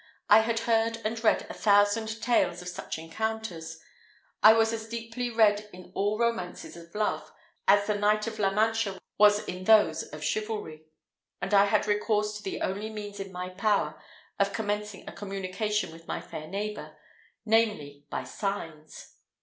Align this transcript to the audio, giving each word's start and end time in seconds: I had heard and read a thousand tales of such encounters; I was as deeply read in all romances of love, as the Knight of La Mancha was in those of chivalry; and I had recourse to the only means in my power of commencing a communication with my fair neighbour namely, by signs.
I 0.31 0.39
had 0.39 0.61
heard 0.61 0.97
and 1.05 1.23
read 1.23 1.45
a 1.47 1.53
thousand 1.53 2.23
tales 2.23 2.63
of 2.63 2.67
such 2.67 2.97
encounters; 2.97 3.79
I 4.41 4.51
was 4.53 4.73
as 4.73 4.89
deeply 4.89 5.29
read 5.29 5.69
in 5.71 5.91
all 5.93 6.17
romances 6.17 6.75
of 6.75 6.95
love, 6.95 7.31
as 7.67 7.85
the 7.85 7.93
Knight 7.93 8.25
of 8.25 8.39
La 8.39 8.49
Mancha 8.49 8.97
was 9.19 9.43
in 9.45 9.65
those 9.65 10.01
of 10.01 10.23
chivalry; 10.23 10.85
and 11.39 11.53
I 11.53 11.65
had 11.65 11.85
recourse 11.85 12.35
to 12.37 12.41
the 12.43 12.61
only 12.63 12.89
means 12.89 13.19
in 13.19 13.31
my 13.31 13.49
power 13.49 14.01
of 14.39 14.53
commencing 14.53 15.07
a 15.07 15.11
communication 15.13 15.91
with 15.91 16.07
my 16.07 16.19
fair 16.19 16.47
neighbour 16.47 16.97
namely, 17.45 18.07
by 18.09 18.23
signs. 18.23 19.17